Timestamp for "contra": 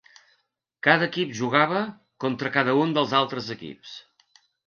2.25-2.53